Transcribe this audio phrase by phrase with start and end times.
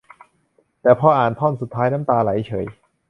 [0.81, 2.65] แต่พออ่านท่อนสุดท้าย น้ำตาไหลเฉย